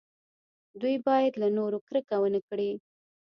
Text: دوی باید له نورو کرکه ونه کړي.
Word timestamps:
دوی 0.81 0.95
باید 1.07 1.33
له 1.41 1.47
نورو 1.57 1.77
کرکه 1.87 2.15
ونه 2.19 2.39
کړي. 2.47 2.71